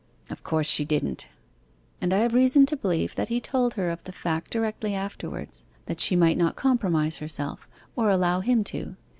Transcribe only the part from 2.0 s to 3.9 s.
'And I have reason to believe that he told